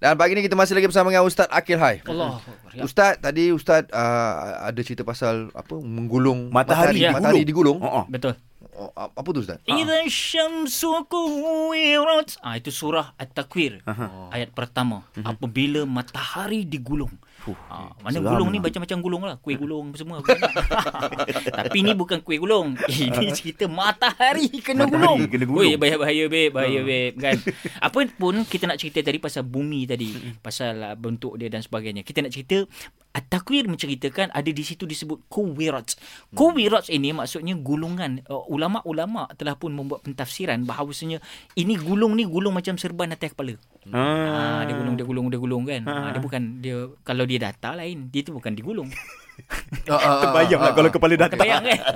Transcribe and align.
Dan 0.00 0.16
pagi 0.16 0.32
ni 0.32 0.40
kita 0.40 0.56
masih 0.56 0.72
lagi 0.72 0.88
bersama 0.88 1.12
dengan 1.12 1.28
Ustaz 1.28 1.44
Akil 1.52 1.76
Hai. 1.76 2.00
Allah. 2.08 2.40
Ya. 2.72 2.88
Ustaz 2.88 3.20
tadi 3.20 3.52
Ustaz 3.52 3.84
uh, 3.92 4.64
ada 4.72 4.80
cerita 4.80 5.04
pasal 5.04 5.52
apa 5.52 5.76
menggulung 5.76 6.48
Matahari, 6.48 6.96
matahari, 6.96 7.00
ya. 7.04 7.10
matahari 7.12 7.42
digulung. 7.44 7.84
Oh, 7.84 8.02
oh. 8.02 8.04
Betul. 8.08 8.32
Oh, 8.80 8.88
apa 8.96 9.28
tu 9.36 9.44
Ustaz? 9.44 9.60
Idza 9.68 10.08
syamsu 10.08 11.04
kuwirat. 11.04 12.40
Ah 12.40 12.56
itu 12.56 12.72
surah 12.72 13.12
At-Takwir. 13.20 13.84
Aha. 13.84 14.32
Ayat 14.32 14.56
pertama. 14.56 15.04
Apabila 15.20 15.84
matahari 15.84 16.64
digulung. 16.64 17.12
Ha, 17.40 17.96
mana 18.04 18.20
seram 18.20 18.36
gulung 18.36 18.48
ni 18.52 18.60
lah. 18.60 18.68
macam-macam 18.68 18.98
gulung 19.00 19.22
lah. 19.24 19.36
Kuih 19.40 19.56
gulung 19.56 19.92
apa 19.92 19.96
semua. 19.96 20.16
Tapi 21.60 21.78
ni 21.80 21.92
bukan 21.96 22.20
kuih 22.20 22.40
gulung. 22.40 22.76
Ini 22.84 23.32
cerita 23.32 23.64
matahari 23.68 24.48
kena 24.60 24.84
Matahari 24.84 24.96
gulung. 24.96 25.18
kena 25.28 25.44
gulung. 25.48 25.64
Oi, 25.64 25.76
bahaya-bahaya 25.80 26.24
babe, 26.28 26.52
bahaya 26.52 26.80
babe 26.84 27.16
kan. 27.16 27.36
Apa 27.86 28.04
pun 28.12 28.44
kita 28.44 28.68
nak 28.68 28.76
cerita 28.76 29.00
tadi 29.00 29.16
pasal 29.20 29.48
bumi 29.48 29.88
tadi, 29.88 30.12
pasal 30.40 30.92
uh, 30.92 30.96
bentuk 30.96 31.40
dia 31.40 31.48
dan 31.48 31.64
sebagainya. 31.64 32.04
Kita 32.04 32.20
nak 32.20 32.32
cerita 32.32 32.64
At-Takwir 33.10 33.66
menceritakan 33.66 34.30
ada 34.30 34.46
di 34.46 34.62
situ 34.62 34.86
disebut 34.86 35.26
Kuwirat. 35.26 35.98
Kuwirat 36.30 36.86
ini 36.94 37.10
maksudnya 37.10 37.58
gulungan. 37.58 38.22
Uh, 38.30 38.46
ulama-ulama 38.46 39.26
telah 39.34 39.58
pun 39.58 39.74
membuat 39.74 40.06
pentafsiran 40.06 40.62
bahawasanya 40.62 41.18
ini 41.58 41.74
gulung 41.74 42.14
ni 42.14 42.22
gulung 42.22 42.54
macam 42.54 42.78
serban 42.78 43.10
atas 43.10 43.34
kepala. 43.34 43.58
Ah, 43.90 44.62
dia 44.62 44.78
gulung 44.78 44.94
dia 44.94 45.02
gulung 45.02 45.26
dia 45.26 45.40
gulung 45.42 45.64
kan. 45.66 45.82
Ah, 45.90 46.14
dia 46.14 46.22
bukan 46.22 46.62
dia 46.62 46.86
kalau 47.02 47.26
dia 47.26 47.42
datar 47.42 47.74
lain. 47.74 48.14
Dia 48.14 48.22
tu 48.22 48.30
bukan 48.30 48.54
digulung. 48.54 48.86
Terbayang 49.88 50.60
lah 50.60 50.70
ah, 50.70 50.74
kalau 50.76 50.90
kepala 50.92 51.14
dah 51.18 51.28
Terbayang 51.32 51.64
kan? 51.66 51.80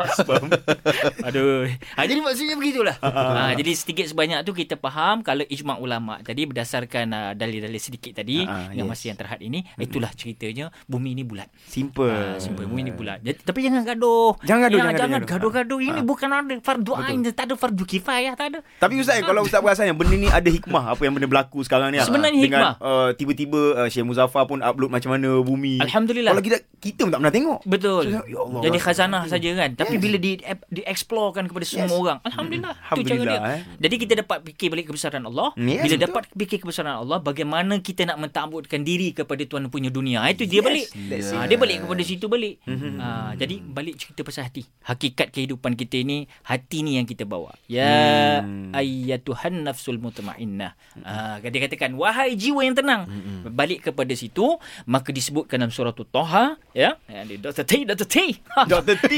ah. 0.00 0.08
Aduh. 1.28 1.66
Ha, 1.94 2.04
jadi 2.04 2.20
maksudnya 2.20 2.54
begitulah. 2.54 2.96
ha, 3.00 3.52
jadi 3.52 3.70
sedikit 3.72 4.06
sebanyak 4.06 4.42
tu 4.42 4.52
kita 4.52 4.76
faham 4.76 5.20
kalau 5.20 5.44
ijma' 5.44 5.76
ulama 5.76 6.20
tadi 6.20 6.44
berdasarkan 6.44 7.06
uh, 7.08 7.32
dalil-dalil 7.32 7.78
sedikit 7.78 8.14
tadi 8.14 8.40
Ah, 8.40 8.68
ah, 8.68 8.72
yang 8.72 8.86
yes. 8.86 8.92
masih 8.92 9.06
yang 9.10 9.18
terhad 9.18 9.40
ini 9.40 9.66
itulah 9.76 10.10
ceritanya 10.12 10.70
bumi 10.84 11.12
ni 11.12 11.22
bulat. 11.22 11.48
Simple. 11.64 12.08
Ha, 12.08 12.38
simple 12.38 12.64
bumi 12.64 12.82
ni 12.82 12.92
bulat. 12.92 13.18
Jadi, 13.20 13.38
tapi 13.40 13.58
jangan 13.60 13.82
gaduh. 13.84 14.34
Jangan 14.40 14.60
gaduh, 14.64 14.78
Ya, 14.78 14.80
jangan 14.80 14.92
gaduh, 14.92 14.98
jangan 14.98 15.18
jangan 15.18 15.22
gaduh-gaduh. 15.28 15.78
Ini 15.80 15.92
Ah. 15.94 16.04
bukan 16.04 16.28
ada 16.28 16.54
fardu 16.60 16.92
ain, 16.94 17.18
tak 17.28 17.44
ada 17.44 17.54
fardu 17.54 17.84
kifayah, 17.84 18.32
tak 18.34 18.46
ada. 18.48 18.58
Tapi 18.78 18.94
Ustaz, 18.98 19.18
kalau 19.20 19.42
Ustaz 19.42 19.58
perasan 19.58 19.86
yang 19.86 19.98
benda 19.98 20.14
ni 20.14 20.28
ada 20.28 20.46
hikmah 20.46 20.92
apa 20.92 21.02
yang 21.02 21.12
benda 21.12 21.26
berlaku 21.26 21.60
sekarang 21.60 21.90
ni. 21.90 21.98
ah. 21.98 22.06
Sebenarnya 22.06 22.38
Dengan 22.38 22.60
hikmah. 22.60 22.74
uh, 22.80 23.08
tiba-tiba 23.12 23.60
uh, 23.76 23.88
Syekh 23.88 24.04
Muzaffar 24.04 24.44
pun 24.44 24.60
upload 24.60 24.88
macam 24.88 25.10
mana 25.10 25.40
bumi. 25.40 25.80
Alhamdulillah. 25.80 26.30
Kalau 26.30 26.44
kita 26.44 26.56
kita 26.78 27.00
pun 27.00 27.10
tak 27.10 27.20
pernah 27.20 27.34
tengok. 27.34 27.58
Betul. 27.64 28.04
So, 28.08 28.22
ya 28.24 28.38
Allah, 28.38 28.60
Jadi 28.62 28.78
khazanah 28.78 29.22
saja 29.26 29.50
kan. 29.54 29.70
Tapi 29.74 29.87
Yes. 29.90 30.00
bila 30.00 30.16
di 30.16 30.30
di 30.68 30.80
explore 30.82 31.30
kepada 31.32 31.64
semua 31.64 31.86
Yes. 31.86 31.96
orang, 31.96 32.18
alhamdulillah. 32.22 32.74
Itu 32.74 32.78
cara 32.78 32.92
Alhamdulillah, 32.92 33.40
dia. 33.40 33.50
eh. 33.50 33.60
Jadi 33.78 33.94
kita 33.96 34.12
dapat 34.18 34.38
fikir 34.44 34.66
balik 34.68 34.84
kebesaran 34.86 35.22
Allah. 35.22 35.48
Yes, 35.54 35.80
bila 35.80 35.94
betul. 35.94 36.04
dapat 36.04 36.22
fikir 36.30 36.58
kebesaran 36.60 36.94
Allah, 36.96 37.18
bagaimana 37.18 37.74
kita 37.78 38.02
nak 38.04 38.18
mentakbutkan 38.18 38.80
diri 38.80 39.12
kepada 39.12 39.40
Tuhan 39.40 39.68
punya 39.68 39.88
dunia. 39.88 40.22
Itu 40.26 40.44
dia 40.44 40.60
Yes, 40.60 40.66
balik. 40.66 40.86
that's 41.08 41.28
Ha, 41.28 41.38
it. 41.40 41.46
dia 41.48 41.56
balik 41.56 41.76
kepada 41.82 42.02
situ 42.02 42.26
balik. 42.26 42.54
Mhm. 42.64 42.92
Ha, 42.96 43.08
jadi 43.34 43.54
balik 43.60 43.94
cerita 43.96 44.20
pasal 44.22 44.42
hati. 44.44 44.62
Hakikat 44.82 45.28
kehidupan 45.30 45.72
kita 45.74 45.96
ini 45.96 46.16
hati 46.42 46.80
ni 46.80 46.96
yang 46.96 47.04
kita 47.04 47.22
bawa. 47.22 47.52
Ya 47.66 48.40
Hmm. 48.40 48.70
ayyatuhan 48.72 49.62
nafsul 49.62 49.96
mutmainnah. 49.96 50.72
Ha, 51.00 51.38
dia 51.40 51.60
katakan 51.60 51.94
wahai 51.94 52.34
jiwa 52.34 52.60
yang 52.60 52.74
tenang. 52.74 53.06
Balik 53.46 53.90
kepada 53.90 54.10
situ 54.16 54.58
maka 54.88 55.14
disebutkan 55.14 55.62
dalam 55.62 55.70
surah 55.70 55.94
Toha 55.94 56.58
ya. 56.74 56.98
Dia 57.06 57.38
Dr. 57.38 57.64
T 57.64 57.72
Dr. 57.86 58.08
T. 58.08 58.16
Dr. 58.66 58.96
T. 58.98 59.12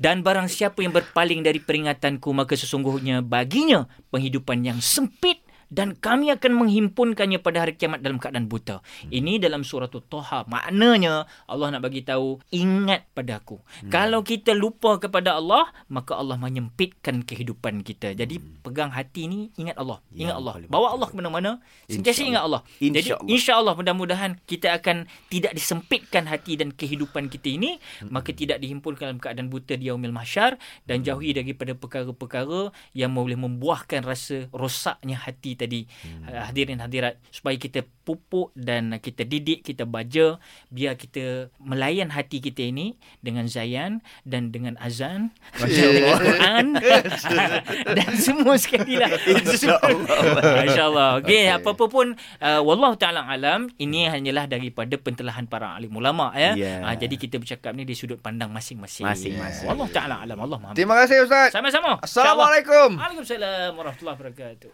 Dan 0.00 0.24
barang 0.24 0.48
siapa 0.48 0.80
yang 0.80 0.94
berpaling 0.94 1.44
dari 1.44 1.60
peringatanku 1.60 2.30
maka 2.32 2.56
sesungguhnya 2.56 3.20
baginya 3.20 3.84
penghidupan 4.08 4.64
yang 4.64 4.78
sempit 4.80 5.49
dan 5.70 5.94
kami 5.94 6.34
akan 6.34 6.66
menghimpunkannya 6.66 7.38
pada 7.38 7.62
hari 7.62 7.78
kiamat 7.78 8.02
dalam 8.02 8.18
keadaan 8.18 8.50
buta. 8.50 8.82
Ini 9.06 9.38
dalam 9.38 9.62
surah 9.62 9.86
Toha. 9.86 10.42
Maknanya 10.50 11.30
Allah 11.46 11.66
nak 11.70 11.86
bagi 11.86 12.02
tahu 12.02 12.42
ingat 12.50 13.06
pada 13.14 13.38
aku. 13.38 13.62
Kalau 13.86 14.26
kita 14.26 14.50
lupa 14.50 14.98
kepada 14.98 15.38
Allah, 15.38 15.70
maka 15.86 16.18
Allah 16.18 16.34
menyempitkan 16.34 17.22
kehidupan 17.22 17.86
kita. 17.86 18.18
Jadi 18.18 18.42
pegang 18.66 18.90
hati 18.90 19.30
ni 19.30 19.54
ingat 19.54 19.78
Allah. 19.78 20.02
Ya, 20.10 20.28
Ingat 20.28 20.36
Allah. 20.42 20.54
Bawa. 20.66 20.86
Allah 20.98 21.06
ke 21.06 21.14
mana-mana. 21.14 21.50
Sentiasa 21.86 22.26
ingat 22.26 22.42
Allah. 22.42 22.66
Jadi 22.82 23.14
InsyaAllah. 23.30 23.78
mudah-mudahan 23.78 24.42
kita 24.50 24.74
akan 24.82 25.06
tidak 25.30 25.54
disempitkan 25.54 26.26
hati 26.26 26.58
dan 26.58 26.74
kehidupan 26.74 27.30
kita 27.30 27.46
ini, 27.46 27.78
maka 28.10 28.34
tidak 28.34 28.58
dihimpunkan 28.58 29.14
dalam 29.14 29.22
keadaan 29.22 29.46
buta 29.46 29.78
di 29.78 29.86
yaumil 29.86 30.10
mahsyar 30.10 30.58
dan 30.90 31.06
jauhi 31.06 31.30
daripada 31.30 31.78
perkara-perkara 31.78 32.74
yang 32.90 33.14
boleh 33.14 33.38
membuahkan 33.38 34.02
rasa 34.02 34.50
rosaknya 34.50 35.14
hati 35.14 35.59
tadi. 35.60 35.84
Hadirin 36.24 36.80
hadirat 36.80 37.20
supaya 37.28 37.60
kita 37.60 37.84
pupuk 38.08 38.50
dan 38.56 38.96
kita 38.98 39.28
didik, 39.28 39.62
kita 39.62 39.84
baja 39.84 40.40
biar 40.72 40.96
kita 40.96 41.52
melayan 41.60 42.10
hati 42.10 42.40
kita 42.40 42.66
ini 42.66 42.96
dengan 43.20 43.46
zayan 43.46 44.00
dan 44.24 44.50
dengan 44.50 44.74
azan 44.80 45.30
dan 45.60 45.68
dengan 45.68 46.18
Quran 46.24 46.66
dan 47.98 48.10
semua 48.16 48.54
sekali 48.56 48.98
lah. 48.98 49.10
InsyaAllah. 49.14 50.66
InsyaAllah. 50.66 51.10
Okey, 51.22 51.46
okay. 51.46 51.54
apa-apa 51.54 51.84
pun 51.86 52.06
uh, 52.42 52.60
wallahu 52.64 52.96
taala 52.96 53.26
alam 53.26 53.70
ini 53.78 54.10
hanyalah 54.10 54.50
daripada 54.50 54.96
pentelahan 54.98 55.46
para 55.46 55.76
alim 55.76 55.92
ulama 55.94 56.32
ya. 56.34 56.56
Yeah. 56.56 56.82
Uh, 56.82 56.96
jadi 56.96 57.14
kita 57.14 57.36
bercakap 57.38 57.72
ni 57.76 57.86
di 57.86 57.94
sudut 57.94 58.18
pandang 58.18 58.50
masing-masing. 58.50 59.06
Masing-masing. 59.06 59.68
Wallahu 59.68 59.90
taala 59.92 60.22
alam. 60.22 60.38
Allah 60.40 60.58
Maha. 60.58 60.72
Terima 60.74 60.96
kasih 61.04 61.28
Ustaz. 61.28 61.52
Sama-sama. 61.52 62.00
Assalamualaikum. 62.00 62.96
Waalaikumsalam 62.96 63.76
warahmatullahi 63.76 64.16
wabarakatuh. 64.16 64.68